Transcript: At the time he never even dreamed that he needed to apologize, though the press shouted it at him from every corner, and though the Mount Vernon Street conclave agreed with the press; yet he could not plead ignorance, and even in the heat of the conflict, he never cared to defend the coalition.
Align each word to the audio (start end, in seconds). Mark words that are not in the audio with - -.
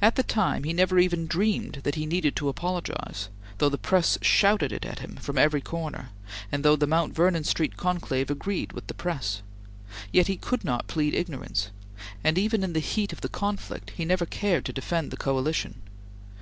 At 0.00 0.14
the 0.16 0.22
time 0.22 0.64
he 0.64 0.72
never 0.72 0.98
even 0.98 1.26
dreamed 1.26 1.80
that 1.84 1.94
he 1.94 2.06
needed 2.06 2.34
to 2.36 2.48
apologize, 2.48 3.28
though 3.58 3.68
the 3.68 3.76
press 3.76 4.16
shouted 4.22 4.72
it 4.72 4.86
at 4.86 5.00
him 5.00 5.16
from 5.16 5.36
every 5.36 5.60
corner, 5.60 6.12
and 6.50 6.64
though 6.64 6.76
the 6.76 6.86
Mount 6.86 7.14
Vernon 7.14 7.44
Street 7.44 7.76
conclave 7.76 8.30
agreed 8.30 8.72
with 8.72 8.86
the 8.86 8.94
press; 8.94 9.42
yet 10.12 10.28
he 10.28 10.36
could 10.38 10.64
not 10.64 10.86
plead 10.86 11.12
ignorance, 11.14 11.72
and 12.24 12.38
even 12.38 12.64
in 12.64 12.72
the 12.72 12.80
heat 12.80 13.12
of 13.12 13.20
the 13.20 13.28
conflict, 13.28 13.90
he 13.90 14.06
never 14.06 14.24
cared 14.24 14.64
to 14.64 14.72
defend 14.72 15.10
the 15.10 15.18
coalition. 15.18 15.82